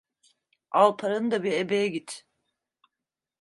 [0.71, 2.25] Al paranı da bir ebeye git!